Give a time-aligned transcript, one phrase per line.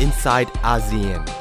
[0.00, 1.39] inside ASEAN.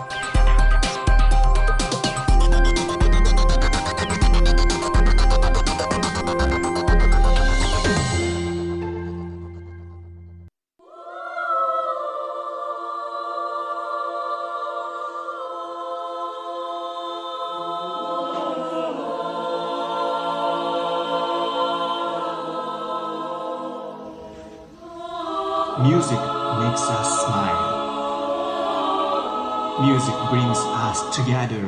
[29.99, 31.61] Music brings us together.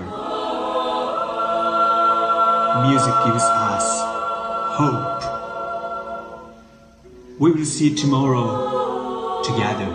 [2.87, 3.85] Music gives us
[4.79, 5.21] hope.
[7.41, 9.91] We will see tomorrow together.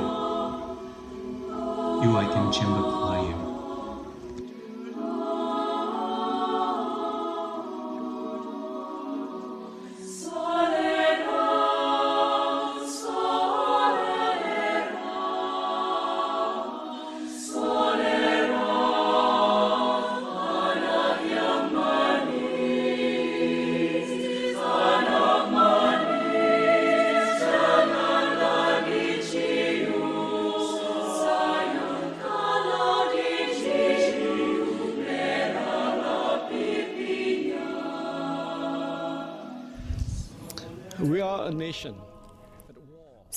[2.05, 3.16] You I can chamber choir.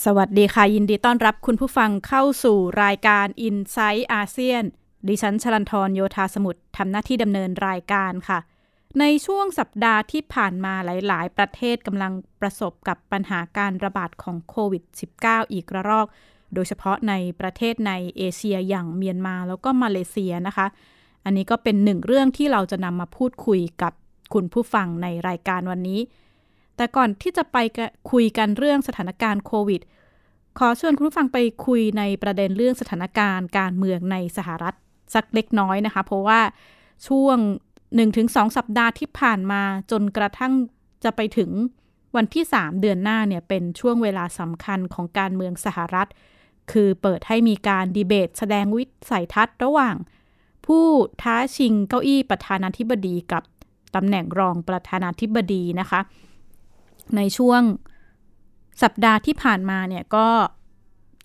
[0.05, 4.64] สวัสดีค่ะ ยินดีต้อนรับคุณผู้ฟังเข้าสู่รายการ i n s i ซต์อาเซียน
[5.08, 8.39] ดิฉันชลันทรโยธาสมุทรทำหน้าที่ดำเนินรายการค่ะ
[9.00, 14.83] ในช่วงสัปดาห์ที่ผ่านมาหลาย ๆ ประเทศกำลังประสบกับปัญหาการระบาดของโควิด
[15.19, 16.08] -19 อีกระลอก
[16.53, 20.67] โดยเฉพาะในประเทศในเอเชียอย่างเมียนมาแล้วก็มาเลเซียนะคะ
[21.25, 23.94] อันนี้ก็เป็นหนึ่งเรื่องที่เราจะนำมาพูดคุยกับ
[24.34, 26.00] คุณผู้ฟังในรายการวันนี้
[26.80, 27.58] แต่ก่อนที่จะไป
[28.11, 29.81] คุยกันเรื่องสถานการณ์โควิด
[30.59, 34.75] ขอชวนคุณผู้ฟังไปคุยในประเด็นเรื่องสถานการณ์การเมืองในสหรัฐ
[35.13, 36.41] สักเล็กน้อยนะคะ เพราะว่า
[37.07, 37.38] ช่วง
[37.97, 40.53] 1-2 สัปดาห์ที่ผ่านมาจนกระทั่ง
[41.03, 41.50] จะไปถึง
[42.16, 46.09] วันที่ 3 เดือนหน้าเนี่ยเป็นช่วงเวลาสำคัญของการเมืองสหรัฐ
[46.72, 49.96] คือเปิดให้มีการดีเบต แสดงวิสัยทัศน์ระหว่าง
[50.66, 50.85] ผู้
[51.22, 53.44] ท้าชิงเก้าอี้ประธานาธิบดีกับ
[53.96, 56.01] ตำแหน่งรองประธานาธิบดีนะคะ
[57.16, 57.62] ในช่วง
[58.84, 60.28] สัปดาห์ที่ผ่านมาเนี่ยก็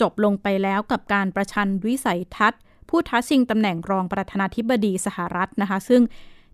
[0.01, 6.03] จบลงไปแล้วกับการประชันวิสัยทัศน์ ผู้ท้าชิงตำแหน่งรองประธานาธิบดีสหรัฐนะคะ ซึ่ง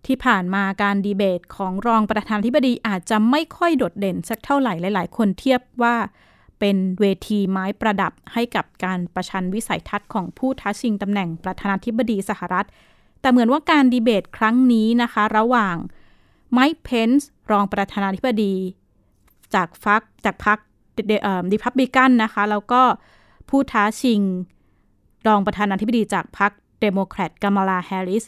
[0.07, 5.95] ที่ผ่านมาการดีเบตของรองประธานาธิบดีอาจจะไม่ค่อยโดดเด่นสักเท่าไหร่หลาย ๆ คนเทียบว่า
[6.59, 12.67] เป็นเวทีไม้ประดับให้กับการประชันวิสัยทัศน์ของผู้ท้าชิงตำแหน่งประธานาธิบดีสหรัฐ
[13.21, 15.75] แต่เหมือนว่าการดีเบตครั้งนี้นะคะ ระหว่าง
[16.53, 18.55] ไมค์เพนซ์รองประธานาธิบดี
[19.55, 20.57] จากฟักจากพรรค
[21.51, 22.81] รีพับลิกันนะคะ แล้วก็
[23.49, 24.21] ผู้ท้าชิง
[25.27, 26.51] รองประธานาธิบดีจากพรรค
[26.81, 28.23] เดโมแครตกามาลาแฮร์ริส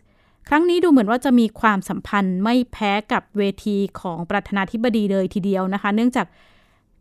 [0.47, 6.27] ครั้งนี้ดูเหมือนว่าจะมีความสัมพันธ์ไม่แพ้กับเวทีของประธานาธิบดีเลยทีเดียวนะคะ เนื่องจาก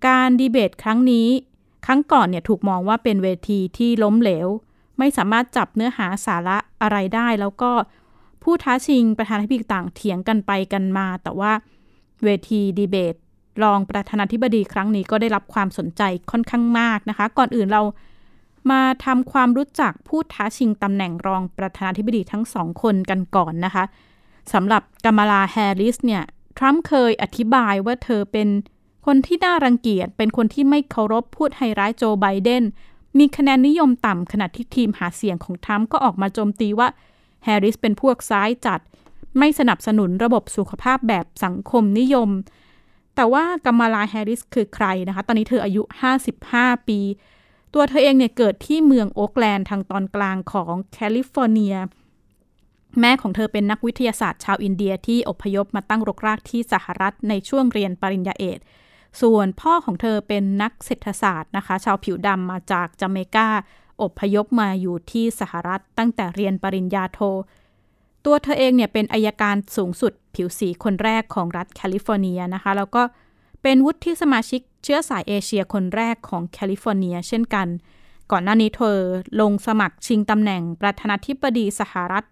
[0.07, 1.29] การดีเบตครั้งนี้
[1.87, 4.49] ครั้งก่อนเนี่ยถูกมองว่าเป็นเวทีที่ล้มเหลว
[4.99, 7.71] ไม่สามารถจับเนื้อหาสาระอะไรได้ แล้วก็
[8.43, 11.53] ผู้ท้าชิงประธานาธิบดีต่างเถียงกันไปกันมา แต่ว่า
[12.25, 13.15] เวทีดีเบต
[13.63, 17.83] รองประธานาธิบดีครั้งนี้ก็ได้รับความสนใจค่อนข้างมากนะคะ ก่อนอื่นเรา
[18.71, 23.85] มาทำความรู้จักผู้ท้าชิงตำแหน่งรองประธานาธิบดีทั้งสองคนกันก่อนนะคะ
[24.53, 26.23] สำหรับกามาลาแฮร์ริสเนี่ย
[26.59, 28.49] ทรัมป์เคยอธิบายว่าเธอเป็น
[29.07, 32.63] คนที่น่ารังเกียจ เป็นคนที่ไม่เคารพพูดให้ร้ายโจไบเดน
[33.19, 36.89] มีคะแนนนิยมต่ำขณะที่ทีมหาเสียงของทรัมป์ก็ออกมาโจมตีว่า
[37.45, 38.81] แฮร์ริสเป็นพวกซ้ายจัด
[39.39, 42.29] ไม่สนับสนุนระบบสุขภาพแบบสังคมนิยม
[43.17, 45.83] แต่ว่ากามาลาแฮร์ริสคือใครนะคะ ตอนนี้เธออายุ
[46.35, 47.01] 55 ปี
[47.75, 51.77] ตัวเธอเองเนี่ยเกิดที่เมืองโอ๊กแลนด์ทางตอนกลางของแคลิฟอร์เนีย
[53.01, 58.59] แม่ของเธอเป็นนักวิทยาศาสตร์ชาวอินเดียที่อพยพมาตั้งรกรากที่สหรัฐในช่วงเรียนปริญญาเอก
[59.21, 63.49] ส่วนพ่อของเธอเป็นนักเศรษฐศาสตร์นะคะ ชาวผิวดำมาจากจาเมกา
[64.03, 67.21] อพยพมาอยู่ที่สหรัฐตั้งแต่เรียนปริญญาโท
[68.25, 73.03] ตัวเธอเองเนี่ยเป็นอายการสูงสุดผิวสีคนแรกของรัฐแคลิฟอร์เนียนะคะ แล้วก็
[73.63, 77.69] เป็นวุฒิสมาชิกเชื้อสายเอเชียคนแรกของแคลิฟอร์เนีย เช่นกัน
[78.31, 78.99] ก่อนหน้านี้เธอ
[79.41, 82.25] ลงสมัครชิงตำแหน่งประธานาธิบดีสหรัฐ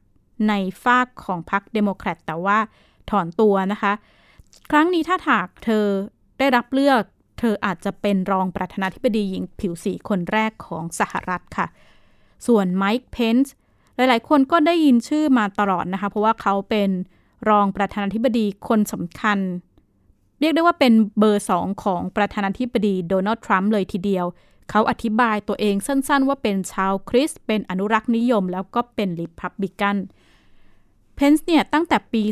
[0.48, 0.52] ใน
[0.84, 2.58] ฟากของพรรคเดโมแครตแต่ว่า
[3.10, 3.92] ถอนตัวนะคะ
[4.70, 5.84] ครั้งนี้ถ้าถากเธอ
[6.38, 7.02] ได้รับเลือก
[7.38, 11.66] เธออาจจะเป็นรองประธานาธิบดีหญิงผิวสีคนแรกของสหรัฐค่ะ
[12.46, 13.54] ส่วนไมค์เพนส์
[14.08, 16.91] หลายๆ คนก็ได้ยินชื่อมาตลอดนะคะ เพราะว่าเขาเป็น
[17.49, 19.38] รองประธานาธิบดีคนสำคัญ
[20.41, 24.26] เรียกได้ว่าเป็นเบอร์สองของประธานาธิบดีโดนัลด์ทรัมป์เลยทีเดียว
[24.70, 29.97] เขาอธิบายตัวเองสั้นๆ ว่าเป็นชาวคริสต์เป็นอนุรักษ์นิยม แล้วก็เป็นริพับบิกัน
[31.14, 32.23] เพนส์เนี่ยตั้งแต่ปี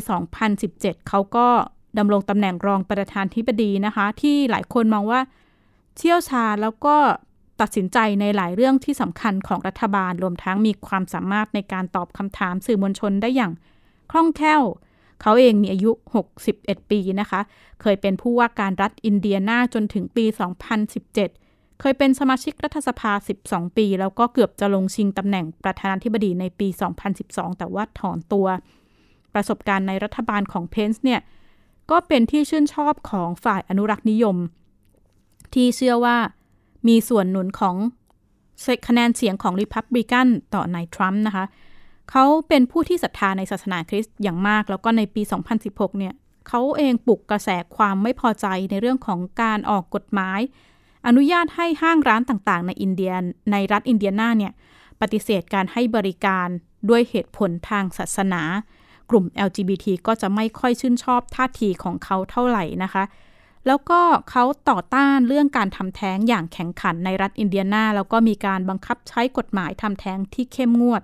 [0.49, 1.47] 2017 เขาก็
[1.97, 5.21] ดำรงตำแหน่งรองประธานธิบดีนะคะ ที่หลายคนมองว่า
[5.97, 6.95] เชี่ยวชาญแล้วก็
[7.61, 13.51] ตัดสินใจในหลายเรื่องที่สำคัญของรัฐบาลรวมทั้งมีความสามารถในการตอบคำถามสื่อมวลชนได้อย่าง
[14.11, 14.63] คล่องแคล่ว
[15.21, 15.91] เขาเองมีอายุ
[16.41, 17.41] 61 ปีนะคะ
[17.81, 20.25] เคยเป็นผู้ว่าการรัฐอินเดียนาจนถึงปี
[21.03, 23.11] 2017 เคยเป็นสมาชิกรัฐสภา
[23.45, 26.67] 12 ปี แล้วก็เกือบจะลงชิงตำแหน่งประธานาธิบดีในปี
[27.13, 28.47] 2012 แต่ว่าถอนตัว
[29.33, 31.21] ประสบการณ์ในรัฐบาลของเพนส์เนี่ย
[31.91, 34.37] ก็เป็นที่ชื่นชอบของฝ่ายอนุรักษ์นิยม
[35.53, 36.17] ที่เชื่อว่า
[36.87, 37.75] มีส่วนหนุนของ
[38.87, 41.45] คะแนนเสียงของริพับลิกันต่อนายทรัมป์นะคะ
[42.11, 45.21] เขาเป็นผู้ที่ศรัทธาในศาสนาคริสต์อย่างมาก แล้วก็ในปี
[45.59, 46.13] 2016 เนี่ย
[46.47, 50.39] เขาเองปลุกกระแสความไม่พอใจในเรื่องของการออกกฎหมาย
[51.07, 53.13] อนุญาตให้ห้างร้านต่างๆ ในอินเดีย
[53.51, 54.53] ในรัฐอินเดียนาเนี่ย
[55.01, 56.47] ปฏิเสธการให้บริการ
[56.89, 58.41] ด้วยเหตุผลทางศาสนา
[59.09, 63.03] กลุ่ม LGBT ก็จะไม่ค่อยชื่นชอบท่าทีของเขาเท่าไหร่นะคะ
[63.67, 71.01] แล้วก็เขาต่อต้านเรื่องการทำแท้งอย่างแข็งขันในรัฐอินเดียนา แล้วก็มีการบังคับใช้กฎหมายทำแท้งที่เข้มงวด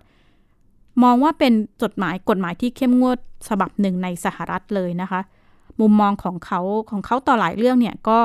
[1.04, 3.18] มองว่าเป็นจดหมายกฎหมายที่เข้มงวด
[3.48, 5.22] ฉบับหนึ่งในสหรัฐเลยนะคะ
[5.80, 6.60] มุมมองของเขา
[6.90, 8.20] ของเขาต่อหลายเรื่องเนี่ยก็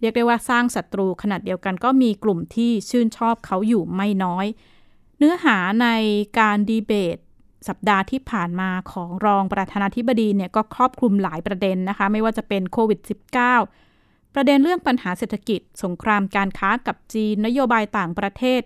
[0.00, 4.46] เรียกได้ว่าสร้างศัตรูขนาดเดียวกันก็มีกลุ่มที่ชื่นชอบเขาอยู่ไม่น้อย
[5.18, 5.88] เนื้อหาใน
[6.38, 7.18] การดีเบต
[7.68, 13.00] สัปดาห์ที่ผ่านมาของรองประธานาธิบดีเนี่ยก็ครอบคลุมหลายประเด็นนะคะ ไม่ว่าจะเป็นโควิด
[13.66, 18.60] -19 ประเด็นเรื่องปัญหาเศรษฐกิจ สงครามการค้ากับจีนนโยบายต่างประเทศ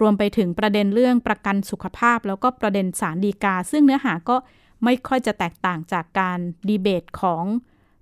[0.00, 4.36] รวมไปถึงประเด็นเรื่องประกันสุขภาพ แล้วก็ประเด็นสารดีกา ซึ่งเนื้อหาก็
[4.84, 7.44] ไม่ค่อยจะแตกต่างจากการดีเบตของ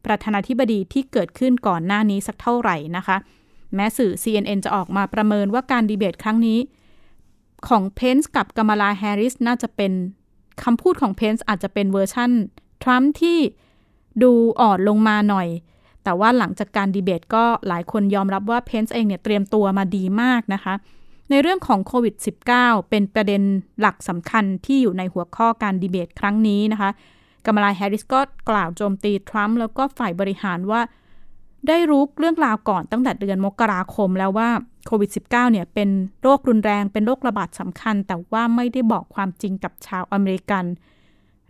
[0.07, 3.17] ประธานาธิบดีที่เกิดขึ้นก่อนหน้านี้สักเท่าไหร่นะคะ
[3.75, 6.59] แม้สื่อ CNN จะออกมาประเมินว่าการดีเบตครั้งนี้
[7.69, 9.93] ของเพนซ์กับกามาลาแฮร์ริสน่าจะเป็น
[10.65, 12.31] คำพูดของเพนซ์อาจจะเป็นเวอร์ชั่น
[12.83, 13.39] ทรัมป์ที่
[14.23, 15.49] ดูอ่อนลงมาหน่อย
[16.05, 20.75] แต่ว่าหลังจากการดีเบตก็หลายคนยอมรับว่าเพนซ์เองเนี่ยเตรียมตัวมาดีมากนะคะ
[21.31, 22.15] ในเรื่องของโควิด
[22.53, 23.43] -19 เป็นประเด็น
[23.81, 26.91] หลักสำคัญที่อยู่ในหัวข้อการดีเบตครั้งนี้นะคะ
[27.45, 28.21] กามาลาแฮร์ริสก็
[28.51, 30.81] กล่าวโจมตีทรัมป์แล้วก็ฝ่ายบริหารว่า
[31.69, 34.51] ได้รู้เรื่องราวก่อนตั้งแต่เดือนมกราคมแล้วว่า
[34.87, 35.89] โควิด -19 เนี่ยเป็น
[36.23, 40.65] โรครุนแรงเป็นโรคระบาดสำคัญ แต่ว่าไม่ได้บอกความจริงกับชาวอเมริกัน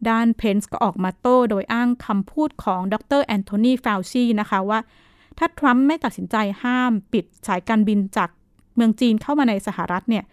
[0.08, 4.80] ด้านเพนซ์ก็ออกมาโต้โดยอ้างคำพูดของดรแอนโทนีฟาวชีนะคะว่า
[5.38, 8.30] ถ้าทรัมป์ไม่ตัดสินใจห้ามปิดสายการบินจาก
[8.74, 10.24] เมืองจีนเข้ามาในสหรัฐเนี่ย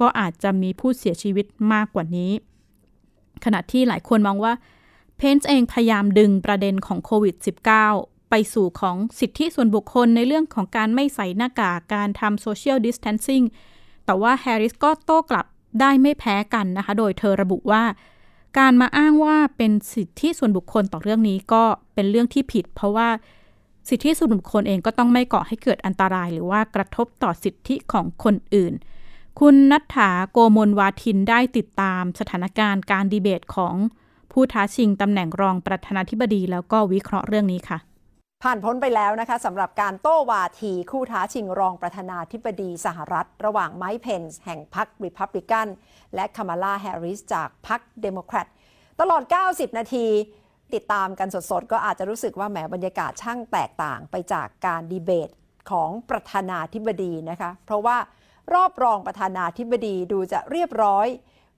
[0.00, 2.30] ก็อาจจะมีผู้เสียชีวิตมากกว่านี้
[3.44, 4.52] ขณะที่หลายคนมองว่า
[5.16, 7.34] เพนส์เองพยายามดึงประเด็นของโควิด
[7.76, 13.42] -19 ไปสู่ของสิทธิส่วนบุคคลในเรื่องของการไม่ใส่หน้ากากการทำ social distancing
[14.06, 15.46] แต่ว่าแฮร์ริสก็โต้กลับ
[15.80, 17.82] ได้ไม่แพ้กันนะคะ โดยเธอระบุว่า
[18.58, 21.62] การมาอ้างว่าเป็นสิทธิส่วนบุคคลต่อเรื่องนี้ก็
[21.94, 23.08] เป็นเรื่องที่ผิด เพราะว่า
[23.88, 28.72] สิทธิส่วนบุคคลเองก็ต้องไม่ก่อให้เกิดอันตราย หรือว่ากระทบต่อสิทธิของคนอื่น
[29.40, 33.74] คุณนัทธาโกมลวาทินได้ติดตามสถานการณ์การดีเบตของ
[34.32, 37.80] ผู้ท้าชิงตำแหน่งรองประธานาธิบดีแล้วก็วิเคราะห์เรื่องนี้ค่ะ
[38.42, 45.66] ผ่านพ้นไปแล้วนะคะสำหรับการโต้วาทีคู่ท้าชิงรองประธานาธิบดีสหรัฐ ระหว่างไมค์เพนส์แห่งพรรคริพับลิกัน
[46.14, 48.46] และคามาลาแฮร์ริสจากพรรคเดโมแครต
[49.00, 50.06] ตลอด 90 นาที
[50.74, 55.30] ติดตามกันสดๆ ก็อาจจะรู้สึกว่าแหมบรรยากาศช่างแตกต่างไปจากการดีเบต
[55.70, 57.96] ของประธานาธิบดีนะคะ เพราะว่า
[58.54, 61.06] รอบรองประธานาธิบดีดูจะเรียบร้อย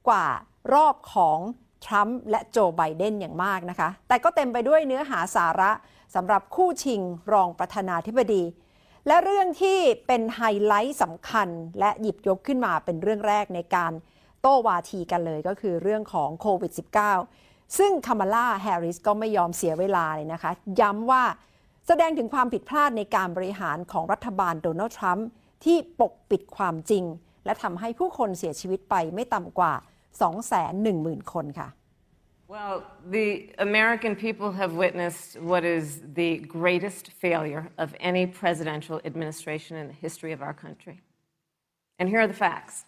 [0.09, 0.27] กว่า
[0.75, 1.39] รอบของ
[1.85, 5.71] ทรัมป์และโจไบเดนอย่างมากนะคะ แต่ก็เต็มไปด้วยเนื้อหาสาระ
[6.15, 7.01] สำหรับคู่ชิง
[7.33, 8.43] รองประธานาธิบดี
[9.07, 11.49] และเรื่องที่เป็นไฮไลท์สำคัญ
[11.81, 13.93] และหยิบยกขึ้นมาเป็นเรื่องแรกในการ
[14.41, 16.73] โต้วาทีกันเลยก็คือเรื่องของโควิด
[17.25, 21.25] -19 ซึ่งคามาลาแฮร์ริสก็ไม่ยอมเสียเวลาเลยนะคะ ย้ำว่า
[21.87, 25.29] แสดงถึงความผิดพลาดในการบริหารของรัฐบาลโดนัลด์ทรัมป์
[25.65, 27.05] ที่ปกปิดความจริง
[27.45, 29.73] และทำให้ผู้คนเสียชีวิตไปไม่ต่ำกว่า
[30.53, 31.69] 210,000 คนค่ะ
[32.55, 39.77] Well, the American people have witnessed what is the greatest failure of any presidential administration
[39.77, 41.01] in the history of our country.
[41.99, 42.85] And here are the facts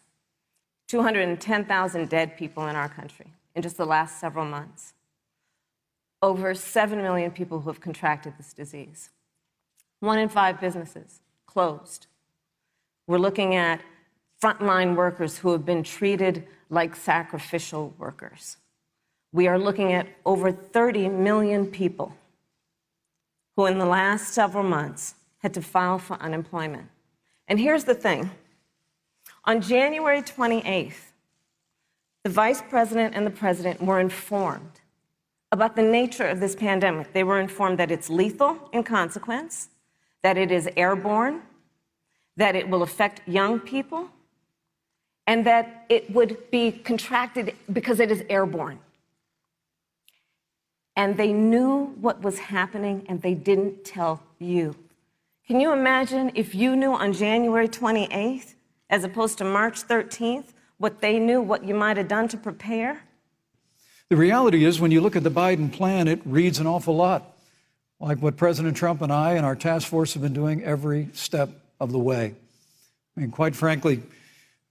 [0.87, 4.95] 210,000 dead people in our country in just the last several months.
[6.23, 9.11] Over 7 million people who have contracted this disease.
[9.99, 12.07] One in five businesses closed.
[13.09, 13.81] We're looking at
[14.41, 18.59] frontline workers who have been treated like sacrificial workers
[19.37, 22.11] we are looking at over 30 million people
[23.55, 26.89] who, in the last several months, had to file for unemployment.
[27.47, 28.31] And here's the thing
[29.45, 31.13] On January 28th,
[32.25, 34.81] the vice president and the president were informed
[35.53, 37.13] about the nature of this pandemic.
[37.13, 39.69] They were informed that it's lethal in consequence,
[40.23, 41.43] that it is airborne,
[42.39, 44.09] that it will affect young people,
[45.27, 48.79] and that it would be contracted because it is airborne.
[50.97, 54.75] And they knew what was happening and they didn't tell you.
[55.47, 58.55] Can you imagine if you knew on January 28th,
[58.91, 60.47] as opposed to March 13th,
[60.79, 63.03] what they knew, what you might have done to prepare?
[64.09, 67.37] The reality is, when you look at the Biden plan, it reads an awful lot
[68.01, 71.51] like what President Trump and I and our task force have been doing every step
[71.81, 72.35] of the way.
[73.17, 74.03] I mean, quite frankly,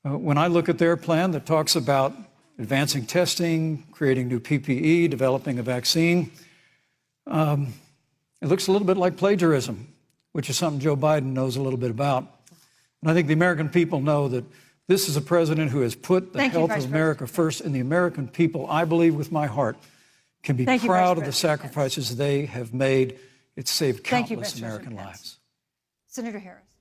[0.06, 2.14] uh, when I look at their plan that talks about
[2.58, 6.32] advancing testing, creating new PPE, developing a vaccine,
[7.28, 7.74] um,
[8.42, 9.88] it looks a little bit like plagiarism,
[10.32, 12.28] which is something Joe Biden knows a little bit about.
[13.02, 14.46] And I think the American people know that
[14.88, 17.74] this is a president who has put the Thank health Vice of America first, and
[17.74, 19.78] the American people, I believe with my heart,
[20.44, 21.62] can be Thank proud Vice of the President.
[21.62, 23.20] sacrifices they have made.
[23.56, 25.38] It's saved Thank you, countless American President lives.
[26.08, 26.75] Senator Harris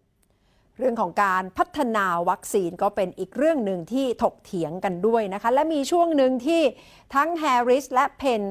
[0.78, 6.62] เรื่องของการพัฒนาวัคซีนก็เป็นอีกเรื่องหนึ่งที่ถกเถียงกันด้วยนะคะ และมีช่วงหนึ่งที่
[7.14, 8.42] ทั้งแฮร์ริสและเพน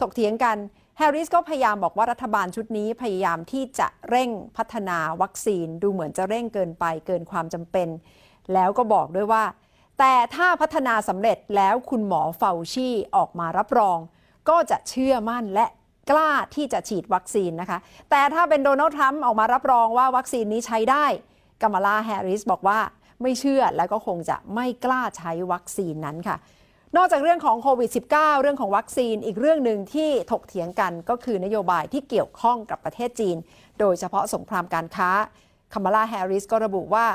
[0.00, 0.56] ถกเถียงกัน
[0.98, 7.88] แฮร์ริสก็พยายามบอกว่ารัฐบาลชุดนี้พยายามที่จะเร่งพัฒนาวัคซีนดูเหมือนจะเร่งเกินไปเกินความจำเป็น
[8.54, 9.44] แล้วก็บอกด้วยว่า
[9.98, 13.98] แต่ถ้าพัฒนาสำเร็จแล้วคุณหมอเฟาชี่ออกมารับรอง
[14.48, 15.66] ก็จะเชื่อมั่นและ
[16.10, 17.78] กล้าที่จะฉีดวัคซีนนะคะ
[18.10, 21.06] แต่ถ้าเป็นโดนัลด์ทรัมป์ออกมารับรองว่าวัคซีนนี้ใช้ได้
[21.62, 22.78] กัม a ลาแฮร์ริสบอกว่า
[23.22, 26.36] ไม่เชื่อและก็คงจะไม่กล้าใช้วัคซีนนั้นค่ะ
[26.96, 33.36] นอกจากเรื่องของโควิด -19 เรื่องของวัคซีนอีกเรื่องหนึ่งที่ถกเถียงกันก็คือนโยบายที่เกี่ยวข้องกับประเทศจีน
[33.80, 35.10] โดยเฉพาะสงครามการค้า
[35.72, 37.06] คัม a ลาแฮร์ริสก็ระบุว่า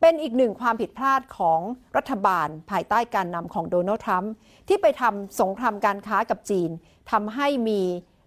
[0.00, 1.60] เป็นอีกหนึ่งความผิดพลาดของ
[1.96, 4.32] รัฐบาล ภายใต้การนำของโดนัลด์ทรัมป์
[4.68, 6.70] ที่ไปทำสงครามการค้ากับจีน
[7.10, 7.80] ทำให้มี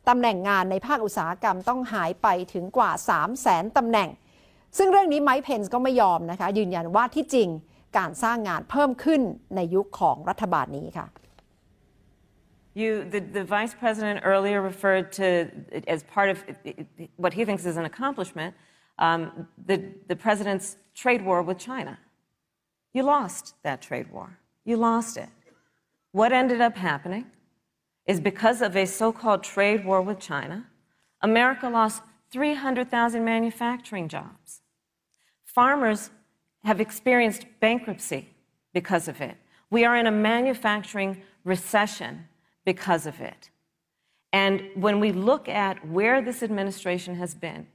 [0.08, 4.10] ตำแหน่งงานในภาคอุตสาหกรรมต้องหายไปถึงกว่า 3 0 0แสนตำแหน่ง
[4.78, 7.50] ซึ่งเรื่องนี้ไมค์เพนส์ก็ไม่ยอมนะคะ ยืนยันว่าที่จริง
[7.98, 9.22] การสร้างงานเพิ่มขึ้น
[9.56, 11.08] ในยุคของรัฐบาลนี้ค่ะ
[12.84, 15.50] You, the, the vice president earlier referred to,
[15.88, 16.44] as part of
[17.16, 18.54] what he thinks is an accomplishment,
[19.00, 19.78] um, the,
[20.10, 21.98] the president's trade war with China.
[22.94, 24.40] You lost that trade war.
[24.66, 25.30] You lost it.
[26.12, 27.26] What ended up happening
[28.06, 30.68] is because of a so called trade war with China,
[31.22, 32.02] America lost
[32.32, 34.62] 300,000 manufacturing jobs.
[35.56, 36.10] Farmers
[36.66, 38.28] have experienced bankruptcy
[38.74, 39.38] because of it.
[39.70, 42.28] We are in a manufacturing recession
[42.66, 43.50] because of it.
[44.34, 47.68] And when we look at where this administration has been,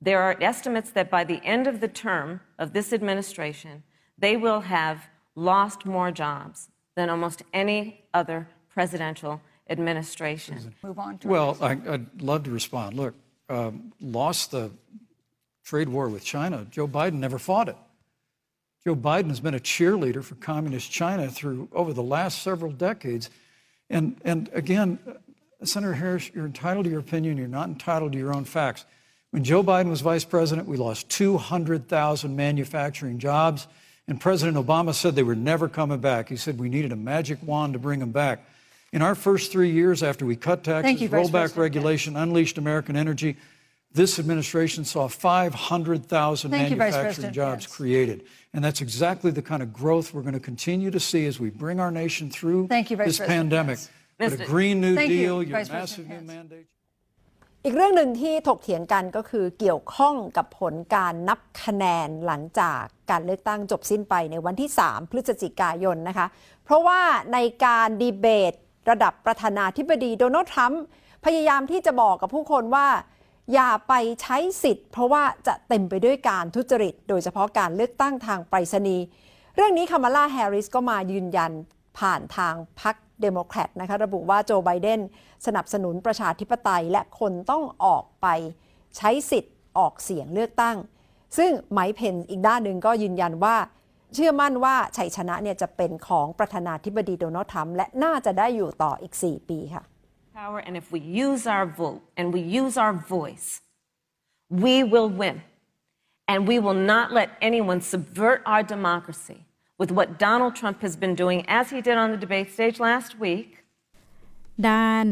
[0.00, 3.84] there are estimates that by the end of the term of this administration,
[4.18, 5.06] they will have
[5.36, 10.74] lost more jobs than almost any other presidential administration.
[10.82, 12.96] Move on to Well, I, I'd love to respond.
[12.96, 13.14] Look,
[13.48, 14.72] um, lost the
[15.70, 16.66] trade war with China.
[16.68, 17.76] Joe Biden never fought it.
[18.82, 23.30] Joe Biden has been a cheerleader for communist China through over the last several decades.
[23.88, 24.98] And, and again,
[25.62, 27.36] Senator Harris, you're entitled to your opinion.
[27.36, 28.84] You're not entitled to your own facts.
[29.30, 33.68] When Joe Biden was vice president, we lost 200,000 manufacturing jobs.
[34.08, 36.30] And President Obama said they were never coming back.
[36.30, 38.44] He said we needed a magic wand to bring them back.
[38.92, 42.96] In our first three years after we cut taxes, you, rolled back regulation, unleashed American
[42.96, 43.36] energy,
[43.92, 47.34] this administration saw 500,000 Thank you, Vice manufacturing President.
[47.34, 47.72] jobs Yes.
[47.76, 48.18] created.
[48.54, 51.50] And that's exactly the kind of growth we're going to continue to see as we
[51.50, 53.50] bring our nation through Thank you, Vice this President.
[53.50, 53.78] pandemic.
[53.78, 53.90] Yes.
[54.18, 54.46] But a Mr.
[54.46, 56.26] Green New Thank you, Deal, your Vice massive President.
[56.26, 56.36] new Yes.
[56.36, 56.66] mandate.
[57.64, 66.26] อีกเรื่องหนึ่งที่ถกเถียงกันก็คือเกี่ยวข้องกับผลการนับคะแนนหลังจากการเลือกตั้งจบสิ้นไปในวันที่ 3 พฤศจิกายนนะคะ
[66.64, 67.00] เพราะว่า
[67.32, 68.52] ในการดีเบต
[68.90, 70.82] ระดับประธานาธิบดีโดนัลด์ทรัมป์
[71.24, 72.86] พยายามที่จะบอกกับผู้คนว่า
[73.52, 79.04] อย่าไปใช้สิทธิ์ เพราะว่าจะเต็มไปด้วยการทุจริต โดยเฉพาะการเลือกตั้งทางไปรษณีย์
[79.56, 81.52] เรื่องนี้คามาลาแฮร์ริสก็มายืนยัน
[81.98, 85.00] ผ่านทางพรรคเดโมแครตนะคะระบุว่าโจไบเดน
[85.46, 88.26] สนับสนุนประชาธิปไตย และคนต้องออกไป
[88.96, 90.76] ใช้สิทธิ์ออกเสียงเลือกตั้ง
[91.38, 93.56] ซึ่งไมค์เพนอีกด้านหนึ่งก็ยืนยันว่า
[94.14, 99.84] เชื่อมั่นว่าชัยชนะเนี่ยจะเป็นของประธานาธิบดีโดนัลด์ทรัมป์และน่าจะได้อยู่ต่ออีก 4 ปีค่ะ
[100.44, 103.48] power, and if we use our vote and we use our voice,
[104.64, 105.36] we will win.
[106.30, 109.40] And we will not let anyone subvert our democracy
[109.80, 113.10] with what Donald Trump has been doing, as he did on the debate stage last
[113.24, 113.48] week.
[114.68, 115.04] ด้าน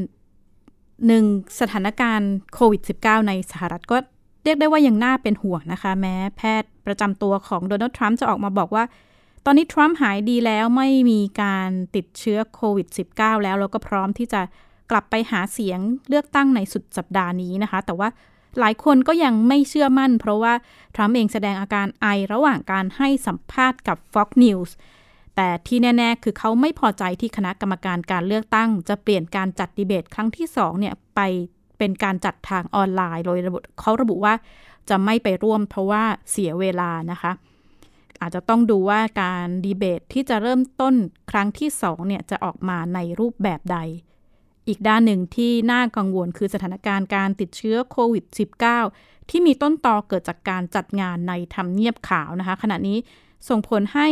[1.06, 1.24] หนึ่ง
[1.60, 3.96] สถานการณ์โควิด -19 ในสหรัฐก็
[4.44, 8.84] เรียกได้ว่ายังน่าเป็นห่วงนะคะ แม้แพทย์ประจำตัวของโดนัลด์ทรัมป์จะออกมาบอกว่า
[9.44, 14.40] ตอนนี้ทรัมป์หายดีแล้วไม่มีการติดเชื้อโควิด -19 แล้วแล้วก็พร้อมที่จะ
[14.90, 18.08] กลับไปหาเสียงเลือกตั้งในสุดสัปดาห์นี้นะคะ แต่ว่า
[18.60, 20.52] หลายคนก็ยังไม่เชื่อมั่น เพราะว่า
[20.94, 24.70] ทรัมป์เองแสดงอาการไอระหว่างการให้สัมภาษณ์กับ Fox News
[25.36, 31.20] แต่ที่แน่ ๆ คือเขาไม่พอใจที่คณะกรรมการการเลือกตั้ง จะเปลี่ยนการจัดดีเบตครั้งที่2เนี่ยไป
[31.78, 34.34] เป็นการจัดทางออนไลน์โดยระบุเขาระบุว่า
[34.88, 37.32] จะไม่ไปร่วมเพราะว่าเสียเวลานะคะ
[38.20, 40.94] อาจจะต้องดูว่าการดีเบตที่จะเริ่มต้น
[41.30, 43.78] ครั้งที่2เนี่ยจะออกมาในรูปแบบใด
[44.68, 48.24] อีกด้านหนึ่งที่น่ากังวลคือสถานการณ์การติดเชื้อโควิด
[48.78, 52.98] -19 ที่มีต้นตอเกิดจากการจัดงานในทำเนียบขาวนะคะ ขณะนี้
[53.48, 54.08] ส่งผลให้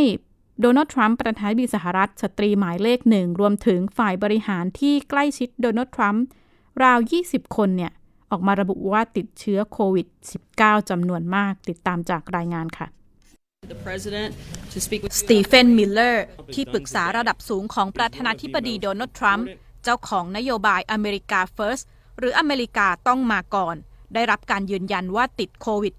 [0.61, 6.23] โดนัลด์ทรัมป์ประธานาธิบดีสหรัฐ สตรีหมายเลขหนึ่ง รวมถึงฝ่ายบริหารที่ใกล้ชิดโดนัลด์ทรัมป์
[6.83, 7.91] ราว 20 คนเนี่ย
[8.31, 10.07] ออกมาระบุว่าติดเชื้อโควิด
[10.47, 12.87] -19 จำนวนมากติดตามจากรายงานค่ะ
[15.19, 19.47] สตีเฟนมิลเลอร์ ที่ปรึกษาระดับสูงของประธานาธิบดีโดนัลด์ทรัมป์
[19.89, 21.83] เจ้าของนโยบายอเมริกา First
[22.19, 23.75] หรืออเมริกาต้องมาก่อน
[24.13, 25.93] ได้รับการยืนยันว่าติดโควิด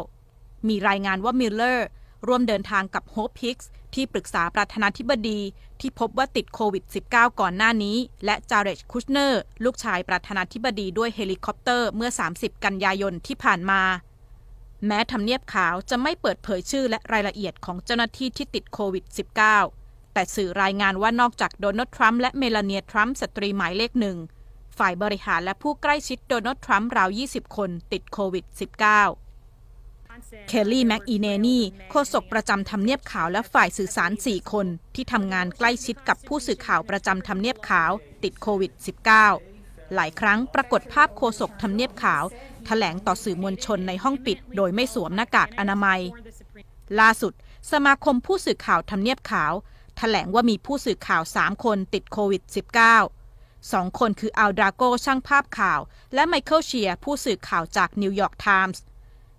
[0.00, 1.86] -19 มีรายงานว่ามิลเลอร์
[2.26, 5.40] ร่วมเดินทางกับโฮปฮิกส์ที่ปรึกษาประธานาธิบดี
[5.80, 13.82] ที่พบว่าติดโควิด -19 ก่อนหน้านี้ และจาเร็ดคุชเนอร์ลูกชายประธานาธิบดีด้วยเฮลิคอปเตอร์เมื่อ 30 กันยายนที่ผ่านมา
[14.86, 19.75] แม้ทำเนียบขาวจะไม่เปิดเผยชื่อและรายละเอียดของเจ้าหน้าที่ที่ติดโควิด -19
[20.16, 24.16] แต่สื่อรายงานว่านอกจากโดนัลด์ทรัมป์และเมลาเนียทรัมป์สตรีหมายเลขหนึ่ง
[24.78, 37.90] ฝ่ายบริหารและผู้ใกล้ชิดโดนัลด์ทรัมป์ราว 20 คนติดโควิด -19 เคลลี่แม็กอีเนนี่โฆษกประจำทำเนียบขาวและฝ่ายสื่อสาร 4 คนที่ทำงานใกล้ชิดกับผู้สื่อข่าวประจำทำเนียบขาว
[38.22, 38.72] ติดโควิด
[39.32, 46.00] -19 หลายครั้งปรากฏภาพโฆษกทำเนียบขาวถแถลงต่อสื่อมวลชนในห้องปิด โดยไม่สวมหน้ากากอนามัย
[47.00, 47.32] ล่าสุด
[47.72, 49.52] สมาคมผู้สื่อข่าวทำเนียบขาว
[49.96, 52.42] แถลงว่ามีผู้สื่อข่าว 3 คนติดโควิด
[53.06, 55.80] -19 สองคนคืออัลดราโกช่างภาพข่าว
[56.14, 58.82] และไมเคิลเชียผู้สื่อข่าวจากนิวยอร์กไทมส์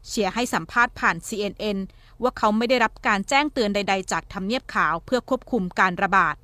[0.07, 1.77] เชียให้สัมภาษณ์ผ่าน CNN
[2.21, 6.35] ว่าเขาไม่ได้รับการแจ้งเตือนใด ๆ จากทำเนียบขาวเพื่อควบคุมการระบาด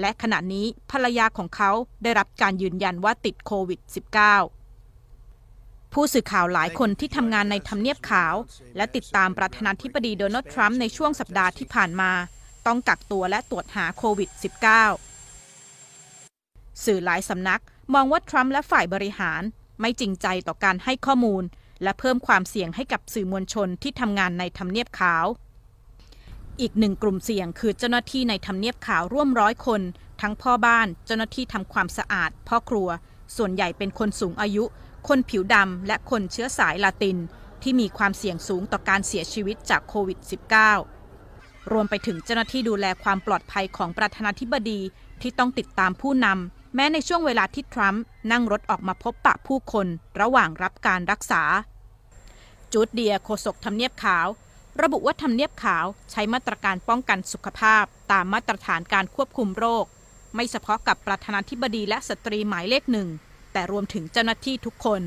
[0.00, 1.70] และขณะนี้ภรรยาของเขา
[2.02, 3.80] ได้รับการยืนยันว่าติดโควิด
[4.66, 8.34] -19 ผู้สื่อข่าวหลายคนที่ทำงานในทำเนียบขาว
[8.76, 12.12] และติดตามประธานาธิบดีโดนัลด์ทรัมป์ในช่วงสัปดาห์ที่ผ่านมา
[12.70, 14.30] ต้องกักตัวและตรวจหาโควิด
[15.36, 17.62] -19 สื่อหลายสำนัก
[17.94, 19.42] มองว่าทรัมป์และฝ่ายบริหาร
[19.80, 21.42] ไม่จริงใจต่อการให้ข้อมูล
[21.82, 25.24] และเพิ่มความเสี่ยงให้กับสื่อมวลชนที่ทำงานในทำเนียบขาว
[26.60, 29.82] อีกหนึ่งกลุ่มเสี่ยงคือเจ้าหน้าที่ในทำเนียบขาวร่วมร้อยคน
[30.20, 32.88] ทั้งพ่อบ้าน เจ้าหน้าที่ทำความสะอาด พ่อครัว
[33.36, 34.64] ส่วนใหญ่เป็นคนสูงอายุ
[35.08, 37.18] คนผิวดำและคนเชื้อสายลาติน
[37.62, 40.18] ที่มีความเสี่ยงสูงต่อการเสียชีวิตจากโควิด
[40.60, 40.99] -19
[41.72, 44.80] รวมไปถึงเจ้าหน้าที่ดูแลความปลอดภัยของประธานาธิบดี
[45.22, 49.86] ที่ต้องติดตามผู้นำแม้ในช่วงเวลาที่ทรัมป์นั่งรถออกมาพบปะผู้คน
[50.20, 51.42] ระหว่างรับการรักษา
[52.72, 54.26] จูดเดียโฆษกทำเนียบขาว
[54.82, 59.84] ระบุว่าทำเนียบขาวใช้มาตรการป้องกันสุขภาพ ตามมาตรฐานการควบคุมโรค
[60.34, 63.08] ไม่เฉพาะกับประธานาธิบดีและสตรีหมายเลขหนึ่ง
[63.52, 65.02] แต่รวมถึงเจ้าหน้าที่ทุกคน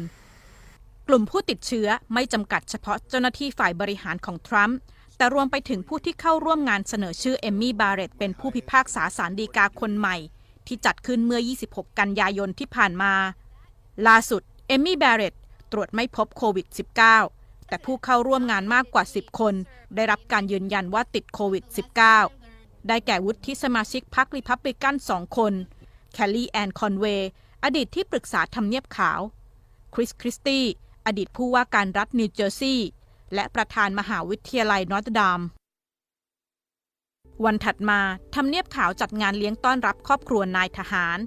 [1.08, 4.78] กลุ่มผู้ติดเชื้อไม่จำกัดเฉพาะเจ้าหน้าที่ฝ่ายบริหารของทรัมป์
[5.24, 10.18] แต่รวมไปถึงผู้ที่เข้าร่วมงานเสนอชื่อเอมมี่บาร์เรตเป็นผู้พิพากษาสารดีกาคนใหม่
[10.68, 13.14] ที่จัดขึ้นเมื่อ 26 กันยายนที่ผ่านมา
[14.08, 15.34] ล่าสุดเอมมี่บาร์เรต
[15.72, 16.68] ตรวจไม่พบโควิด
[17.18, 19.54] -19 แต่ผู้เข้าร่วมงานมากกว่า 10 คน
[19.96, 21.64] ได้รับการยืนยันว่าติดโควิด
[22.26, 25.54] -19 ได้แก่วุฒิสมาชิกพรรครีพับลิกันสองคน
[26.13, 27.30] เคลลี่แอนคอนเวย์
[27.64, 29.20] อดีตที่ปรึกษาทำเนียบขาว
[29.94, 30.66] คริสคริสตี้
[31.06, 32.88] อดีตผู้ว่าการรัฐนิวเจอร์ซีย์
[33.34, 35.42] และประธานมหาวิทยาลัยนอร์ทดาม
[37.46, 38.00] วันถัดมา
[38.36, 41.18] ทำเนียบขาวจัดงานเลี้ยงต้อนรับครอบครัวนายทหาร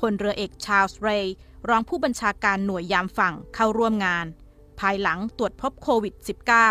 [0.00, 1.34] พลเรือเอกชาร์ลส์เรย์
[1.68, 4.26] รองผู้บัญชาการหน่วยยามฝั่งเข้าร่วมงาน
[4.80, 6.14] ภายหลังตรวจพบโควิด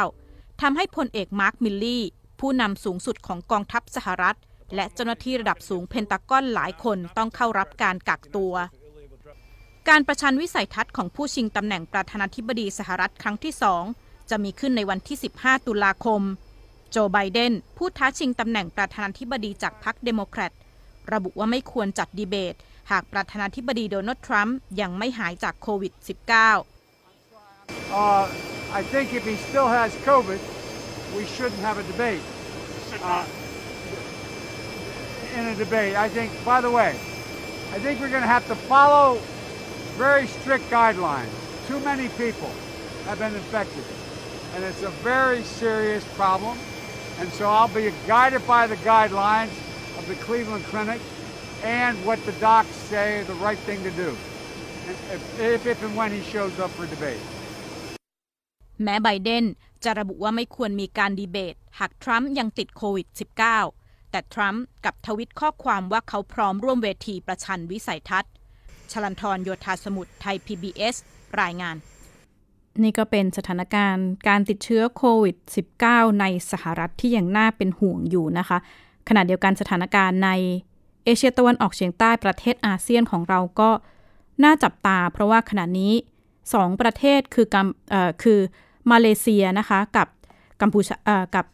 [0.01, 2.03] -19 ทำให้พลเอกมาร์คมิลลี่
[2.39, 4.37] ผู้นำสูงสุดของกองทัพสหรัฐ
[4.75, 8.53] และเจ้าหน้าที่ระดับสูงเพนตากอนหลายคนต้องเข้ารับการกักตัว
[9.89, 13.83] การประชันวิสัยทัศน์ของผู้ชิงตำแหน่งประธานาธิบดีสหรัฐครั้งที่สอง
[14.31, 16.21] จะมีขึ้นในวันที่ 15 ตุลาคม
[16.91, 20.51] โจไบเดนผู้ท้าชิงตำแหน่งประธานาธิบดีจากพรรคเดโมแครต
[21.13, 22.55] ระบุว่าไม่ควรจัดดีเบต
[22.91, 26.03] หากประธานาธิบดีโดนัลด์ทรัมป์ยังไม่หายจากโควิด -19
[28.03, 28.25] Uh,
[28.79, 30.41] I think if he still has COVID,
[31.17, 32.23] we shouldn't have a debate.
[33.11, 33.25] Uh,
[35.37, 36.91] in a debate, I think, by the way,
[37.75, 39.07] I think we're going to have to follow
[40.05, 41.33] very strict guidelines.
[41.69, 42.51] Too many people
[43.07, 43.85] have been infected,
[44.54, 46.56] and it's a very serious problem.
[47.20, 49.54] And so I'll be guided by the guidelines
[49.98, 51.00] of the Cleveland Clinic
[51.62, 54.08] and what the docs say the right thing to do.
[54.88, 57.22] If, if, if and when he shows up for debate.
[58.84, 59.44] แม้ไบเดน
[59.84, 63.06] จะระบุว่าไม่ควรมีการดีเบต หากทรัมป์ยังติดโควิด
[63.58, 68.32] -19 แต่ทรัมป์กับทวิตข้อความว่าเขาพร้อมร่วมเวทีประชันวิสัยทัศน์
[68.90, 70.96] ชลันทรโยธาสมุทรไทย PBS
[71.40, 71.76] รายงาน
[72.83, 75.35] นี่ก็เป็นสถานการณ์การติดเชื้อโควิด
[75.77, 78.57] -19 ในสหรัฐที่ยังน่าเป็นห่วงอยู่นะคะ
[79.09, 80.29] ขณะเดียวกันสถานการณ์ใน
[81.05, 83.69] เอเชียตะวันออกเฉียงใต้ประเทศอาเซียนของเราก็
[84.43, 85.93] น่าจับตา เพราะว่าขณะนี้
[86.53, 87.67] สองประเทศคือกัม
[88.23, 88.39] คือ
[88.91, 90.07] มาเลเซียนะคะกับ
[90.61, 90.95] กัมพูชา
[91.35, 91.45] กับ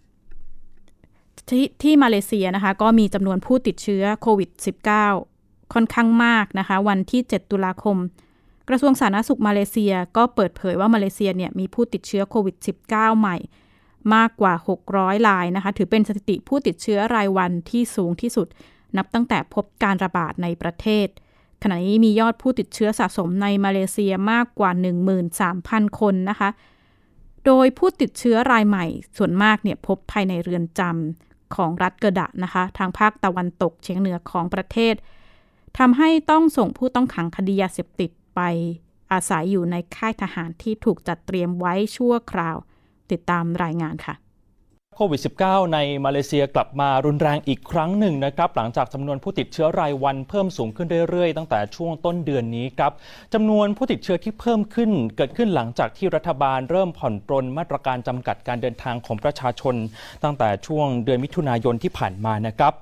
[1.50, 1.52] ท
[1.84, 4.50] ที่มาเลเซียนะคะก็มีจำนวนผู้ติดเชื้อโควิด
[5.12, 7.98] -19 ค่อนข้างมากนะคะ วันที่ 7 ตุลาคม
[8.70, 12.56] กระทรวงสาธารณสุขมาเลเซียก็เปิดเผยว่ามาเลเซียเนี่ยมีผู้ติดเชื้อโควิด
[12.88, 13.38] -19 ใหม่
[14.16, 14.54] มากกว่า
[14.92, 18.48] 600รายนะคะ ถือเป็นสถิติผู้ติดเชื้อรายวันที่สูงที่สุด
[18.98, 21.08] นับตั้งแต่พบการระบาดในประเทศ
[21.64, 24.72] ขณะนี้มียอดผู้ติดเชื้อสะสมในมาเลเซียมากกว่า
[25.36, 26.50] 13,000 คนนะคะ
[27.46, 28.86] โดยผู้ติดเชื้อรายใหม่
[29.18, 34.96] ส่วนมากเนี่ยพบภายในเรือนจำของรัฐเกดะนะคะ ทางภาคตะวันตกเฉียงเหนือของประเทศ
[35.78, 38.42] ทำให้ต้องส่งผู้ต้องขังคดียาเสพติด ไป
[39.14, 42.58] อาศัยอยู่ในค่ายทหารที่ถูกจัดเตรียมไว้ชั่วคราว
[43.12, 44.16] ติดตามรายงานค่ะ
[44.96, 52.92] โควิด -19 ในมาเลเซียกลับมารุนแรงอีกครั้งหนึ่งนะครับหลังจากจำนวนผู้ติดเชื้อรายวันเพิ่มสูงขึ้นเรื่อยๆ ตั้งแต่ช่วงต้นเดือนนี้ครับ
[53.34, 59.76] จำนวนผู้ติดเชื้อที่เพิ่มขึ้น เกิดขึ้นหลังจากที่รัฐบาลเริ่มผ่อนปรนมาตรการจำกัดการเดินทางของประชาชน
[60.24, 62.74] ตั้งแต่ช่วงเดือนมิถุนายนที่ผ่านมานะครับ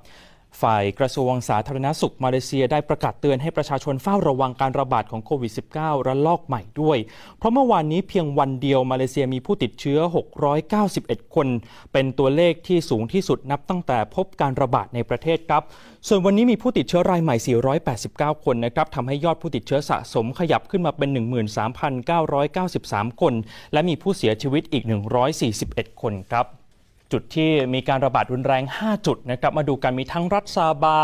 [0.61, 6.97] ฝ่ายกระทรวงสาธารณสุขมาเลเซียได้ประกาศเตือนให้ประชาชนเฝ้าระวังการระบาดของโควิด -19 ระลอกใหม่ด้วย
[7.37, 9.99] เพราะเมื่อวานนี้เพียงวันเดียวมาเลเซียมีผู้ติดเชื้อ
[10.65, 11.47] 691 คน
[11.93, 15.63] เป็นตัวเลขที่สูงที่สุดนับตั้งแต่พบการระบาดในประเทศครับ
[16.07, 17.35] ส่วนวันนี้มีผู้ติดเชื้อรายใหม่
[17.91, 21.09] 489 คนนะครับทำให้ยอดผู้ติดเชื้อสะสมขยับขึ้นมาเป็น
[22.35, 23.33] 13,993 คน
[23.73, 24.83] และมีผู้เสียชีวิตอีก
[25.43, 26.47] 141 คนครับ
[27.15, 30.97] จุดที่มีการระบาดรุนแรง 5 จุดนะครับมาดูกันมีทั้งรัฐซาบา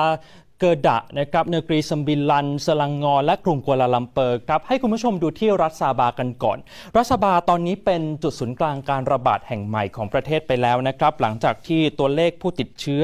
[0.60, 6.58] เกอดะห์นะครับเนกรีเซมบิลัน สลังงอร์ และกรุงกัวลาลัมเปอร์ครับให้คุณผู้ชมดูที่รัฐซาบากันก่อน
[6.96, 13.04] รัฐซาบาตอนนี้เป็นจุดศูนย์กลางการระบาดแห่งใหม่ของประเทศไปแล้วนะครับหลังจากที่ตัวเลขผู้ติดเชื้อ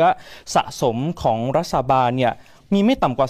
[0.55, 2.33] สะสมของรัฐซาบาเนี่ย
[2.73, 3.29] มีไม่ต่ำกว่า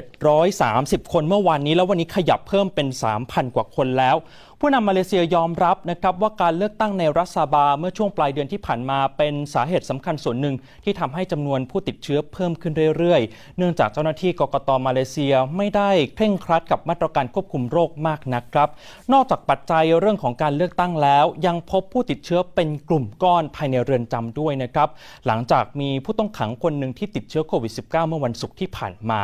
[0.00, 2.88] 2,730 คนเมื่อวานนี้ แล้ววันนี้ขยับเพิ่มเป็น
[3.20, 4.16] 3,000 กว่าคนแล้ว
[4.60, 18.68] ผู้นำมาเลเซียยอมรับนะครับว่าการเลือกตั้งในรัฐซาบาเมื่อช่วงปลายเดือนที่ผ่านมาเป็นสาเหตุสำคัญส่วนหนึ่ง ที่ทำให้จำนวนผู้ติดเชื้อเพิ่มขึ้นเรื่อยๆ เนื่องจากเจ้าหน้าที่กกตมาเลเซียไม่ได้เคร่งครัดกับมาตรการควบคุมโรคมากนักครับ
[19.12, 24.88] นอกจากปัจจัยเรื่องของการเลือกตั้งแล้ว ยังพบผู้ติดเชื้อเป็นกลุ่มก้อนภายในเรือนจำด้วยนะครับ
[25.26, 29.20] หลังจากมีผู้ต้องขังคนหนึ่งที่ติดเชื้อโควิด -19 เมื่อวันศุกร์ที่ผ่านมา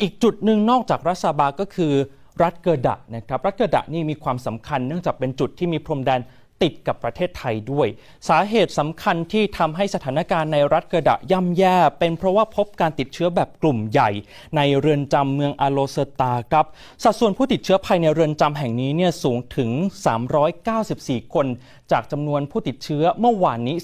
[0.00, 1.94] อีกจุดหนึ่งนอกจากรัฐซาบาก็คือ
[2.42, 6.20] รัฐเกอร์ดะนะครับรัฐเกอร์ดะนี่มีความสำคัญเนื่องจากเป็นจุดที่มีพรมแดน
[6.62, 7.88] ติดกับประเทศไทยด้วย
[8.28, 14.10] สาเหตุสำคัญที่ทำให้สถานการณ์ในรัฐเกร์ดะย่ำแย่ เป็นเพราะว่าพบการติดเชื้อแบบกลุ่มใหญ่
[14.56, 16.66] ในเรือนจำเมืองอาโลเซตาครับ
[17.02, 19.70] สัดส่วนผู้ติดเชื้อภายในเรือนจำแห่งนี้เนี่ยสูงถึง
[20.70, 21.46] 394 คน
[21.92, 23.76] จากจำนวนผู้ติดเชื้อเมื่อวานนี้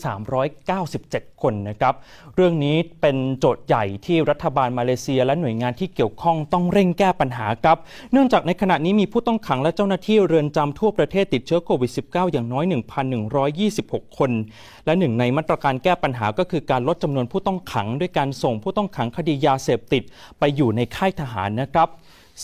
[0.67, 1.95] 397 คนนะครับ
[2.35, 7.79] เรื่องนี้เป็นโจทย์ใหญ่ที่รัฐบาลมาเลเซีย และหน่วยงานที่เกี่ยวข้องต้องเร่งแก้ปัญหาครับ
[8.13, 14.31] เนื่องจากในขณะนี้มีผู้ต้องขังและเจ้าหน้าที่เรือนจำทั่วประเทศติดเชื้อโควิด -19 อย่างน้อย1,126 คน
[14.87, 20.03] และหนึ่งในมาตรการแก้ปัญหาก็คือการลดจำนวนผู้ต้องขัง ด้วยการส่งผู้ต้องขังคดียาเสพติด
[20.39, 21.89] ไปอยู่ในค่ายทหารนะครับ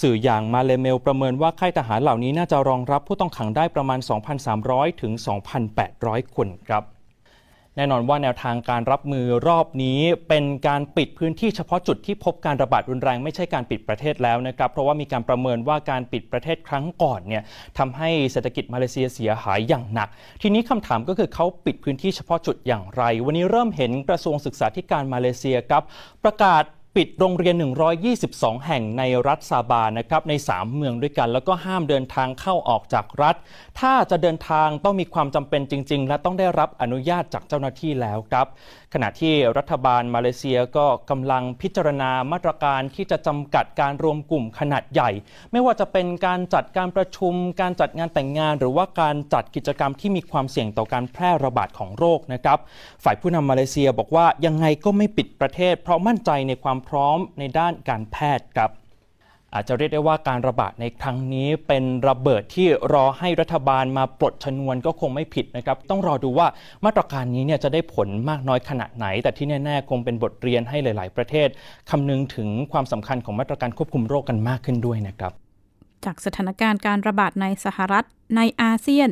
[0.01, 3.99] สื่ออย่างมาเลเมลประเมินว่าค่ายทหารเหล่านี้น่าจะรองรับผู้ต้องขังได้ประมาณ
[4.51, 5.13] 2,300 ถึง
[5.75, 6.83] 2,800 คนครับ
[7.77, 17.43] แน่นอนว่าแนวทางการรับมือรอบนี้เป็นการปิดพื้นที่เฉพาะจุดที่พบการระบาดรุนแรงไม่ใช่การปิดประเทศแล้วนะครับ เพราะว่ามีการประเมินว่าการปิดประเทศครั้งก่อนเนี่ย
[17.79, 20.09] ทำให้เศรษฐกิจมาเลเซียเสียหายอย่างหนัก
[20.43, 25.83] ทีนี้คำถามก็คือเขาปิดพื้นที่เฉพาะจุดอย่างไร วันนี้เริ่มเห็นกระทรวงศึกษาธิการมาเลเซียครับ
[26.25, 26.65] ประกาศ
[26.99, 27.55] ปิดโรงเรียน
[28.11, 33.35] 122 แห่งในรัฐซาบานะครับใน 3 เมืองด้วยกัน แล้วก็ห้ามเดินทางเข้าออกจากรัฐ
[33.81, 38.47] ถ้าจะเดินทางต้องมีความจำเป็นจริง ๆ และต้องได้รับอนุญาตจากเจ้าหน้าที่แล้วครับ
[38.93, 45.11] ขณะที่รัฐบาลมาเลเซียก็กำลังพิจารณามาตรการที่จะจำกัดการรวมกลุ่มขนาดใหญ่
[45.53, 52.59] ไม่ว่าจะเป็นการจัดการประชุม การจัดงานแต่งงาน หรือว่าการจัดกิจกรรมที่มีความเสี่ยงต่อการแพร่ระบาดของโรคนะครับ
[53.05, 58.82] ฝ่ายผู้นำมาเลเซียบอกว่ายังไงก็ไม่ปิดประเทศ เพราะมั่นใจในความพร้อมในด้านการแพทย์ครับ
[59.55, 66.47] อาจจะเรียกได้ว่าการระบาดในครั้งนี้เป็นระเบิดที่รอให้รัฐบาลมาปลดชนวนก็คงไม่ผิดนะครับ ต้องรอดูว่า
[66.85, 71.49] มาตรการนี้เนี่ยจะได้ผลมากน้อยขนาดไหน แต่ที่แน่ ๆ คงเป็นบทเรียนให้หลาย ๆ ประเทศ
[71.91, 75.33] คำนึงถึงความสำคัญของมาตรการควบคุมโรคกันมากขึ้นด้วยนะครับ
[76.05, 78.05] จากสถานการณ์การระบาดในสหรัฐ
[78.37, 79.09] ในอาเซียน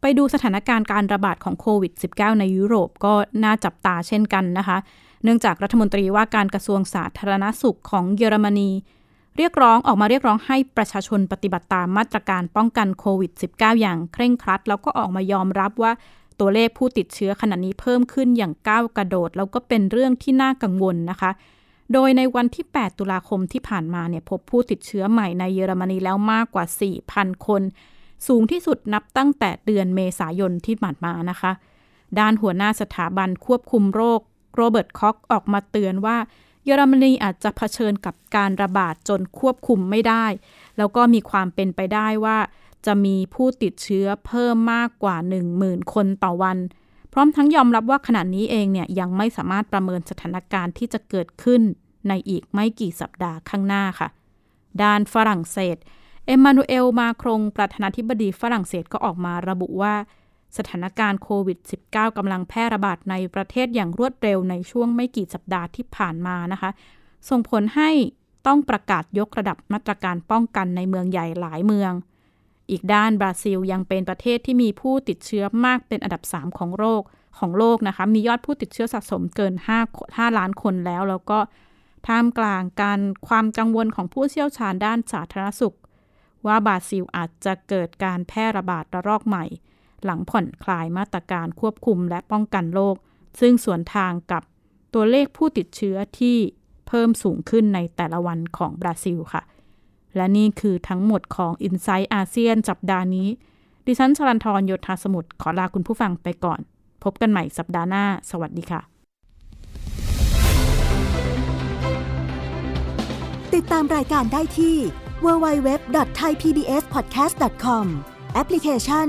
[0.00, 4.78] ไปดูสถานการณ์การระบาดของโควิด -19 ในยุโรปก็น่าจับตาเช่นกันนะคะ
[5.24, 8.70] เนื่องจากรัฐมนตรีว่าการกระทรวงสาธารณสุขของเยอรมนี
[9.36, 15.92] เรียกร้องออกมาเรียกร้องให้ประชาชนปฏิบัติตามมาตรการป้องกันโควิด -19 อย่างเคร่งครัด แล้วก็ออกมายอมรับว่า
[16.40, 21.30] ตัวเลขผู้ติดเชื้อขณะนี้เพิ่มขึ้นอย่างก้าวกระโดด แล้วก็เป็นเรื่องที่น่ากังวลนะคะ
[21.92, 26.64] โดยในวันที่ 8 ตุลาคมที่ผ่านมาเนี่ยพบผู้ติดเชื้อใหม่ในเยอรมนีแล้วมากกว่า
[27.06, 27.62] 4,000 คน
[28.26, 31.52] สูงที่สุดนับตั้งแต่เดือนเมษายนที่ผ่านมานะคะ
[32.18, 34.20] ด้านหัวหน้าสถาบันควบคุมโรค
[34.56, 36.16] โรเบิร์ตคอกออกมาเตือนว่า
[36.64, 40.26] เยอรมนีอาจจะเผชิญกับการระบาดจนควบคุมไม่ได้
[40.78, 42.38] แล้วก็มีความเป็นไปได้ว่า
[42.86, 45.16] จะมีผู้ติดเชื้อเพิ่มมากกว่า
[45.54, 46.58] 10,000 คนต่อวัน
[47.12, 51.60] พร้อมทั้งยอมรับว่าขณะนี้เองเนี่ยยังไม่สามารถประเมินสถานการณ์ที่จะเกิดขึ้น
[52.08, 54.08] ในอีกไม่กี่สัปดาห์ข้างหน้าค่ะ
[54.82, 55.76] ด้านฝรั่งเศส
[56.26, 59.94] เอ็มมานูเอลมาครงประธานาธิบดีฝรั่งเศสก็ออกมาระบุว่า
[60.56, 61.58] สถานการณ์โควิด
[61.88, 66.70] -19 กำลังแพร่ระบาดในประเทศอย่างรวดเร็วในช่วงไม่กี่สัปดาห์ที่ผ่านมานะคะ
[67.28, 67.90] ส่งผลให้
[68.46, 71.92] ต้องประกาศยกระดับมาตรการป้องกันในเมืองใหญ่หลายเมือง
[72.70, 77.02] อีกด้านบราซิลยังเป็นประเทศที่มีผู้ติดเชื้อมากเป็นอันดับ 3 ของโรค
[77.38, 79.54] ของโลกนะคะ มียอดผู้ติดเชื้อสะสมเกิน
[79.86, 81.38] 5 5 ล้านคนแล้ว แล้วก็
[82.06, 85.76] ท่ามกลางการความกังวลของผู้เชี่ยวชาญด้านสาธารณสุข
[86.46, 89.44] ว่าบราซิลอาจจะเกิดการแพร่ระบาดระลอกใหม่
[90.04, 92.96] หลังผ่อนคลายมาตรการควบคุมและป้องกันโรค
[93.40, 94.42] ซึ่งสวนทางกับ
[94.94, 96.36] ตัวเลขผู้ติดเชื้อที่
[96.88, 99.42] เพิ่มสูงขึ้นในแต่ละวันของบราซิลค่ะ
[100.16, 103.28] และนี่คือทั้งหมดของ i n s i ซต์อาเซียนสัปดาห์นี้
[103.86, 106.60] ดิฉันชลันทรโยธาสมุทรขอลาคุณผู้ฟังไปก่อน
[107.04, 108.80] พบกันใหม่สัปดาห์หน้า สวัสดีค่ะ
[113.54, 114.76] ติดตามรายการได้ที่
[115.24, 117.86] www.thaipbspodcast.com
[118.34, 119.08] แอปพลิเคชัน